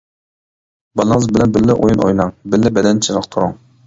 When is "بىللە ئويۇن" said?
1.57-2.01